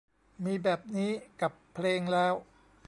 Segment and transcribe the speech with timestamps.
[0.45, 1.09] มีแบบนี้
[1.41, 2.33] กับเพลงแล้ว